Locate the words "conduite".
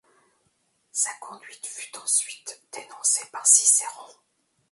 1.21-1.67